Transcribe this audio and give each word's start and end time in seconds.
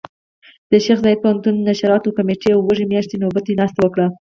د 0.71 0.73
شيخ 0.85 0.97
زايد 1.05 1.19
پوهنتون 1.23 1.55
نشراتو 1.69 2.15
کمېټې 2.17 2.51
وږي 2.55 2.85
مياشتې 2.91 3.15
نوبتي 3.23 3.53
ناسته 3.59 3.79
وکړه. 3.83 4.07